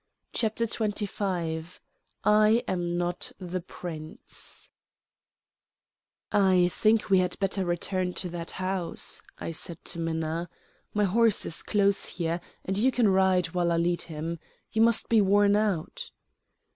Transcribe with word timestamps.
CHAPTER 0.33 0.65
XXV 0.65 1.77
"I 2.23 2.63
AM 2.67 2.97
NOT 2.97 3.31
THE 3.37 3.61
PRINCE" 3.61 4.71
"I 6.31 6.69
think 6.69 7.11
we 7.11 7.19
had 7.19 7.37
better 7.37 7.63
return 7.65 8.13
to 8.13 8.29
that 8.29 8.49
house," 8.57 9.21
I 9.37 9.51
said 9.51 9.85
to 9.85 9.99
Minna. 9.99 10.49
"My 10.95 11.03
horse 11.03 11.45
is 11.45 11.61
close 11.61 12.07
here, 12.07 12.41
and 12.65 12.79
you 12.79 12.91
can 12.91 13.09
ride 13.09 13.51
while 13.53 13.71
I 13.71 13.77
lead 13.77 14.01
him. 14.01 14.39
You 14.71 14.81
must 14.81 15.07
be 15.07 15.21
worn 15.21 15.55
out." 15.55 16.09